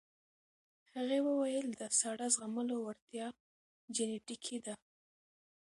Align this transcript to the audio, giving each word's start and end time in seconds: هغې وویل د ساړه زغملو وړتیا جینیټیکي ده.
هغې 0.93 1.19
وویل 1.27 1.67
د 1.79 1.81
ساړه 1.99 2.27
زغملو 2.35 2.75
وړتیا 2.85 3.27
جینیټیکي 3.95 4.57
ده. 4.65 4.75